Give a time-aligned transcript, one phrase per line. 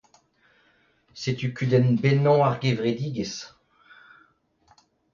[1.21, 3.41] Setu kudenn bennañ ar gevredigezh.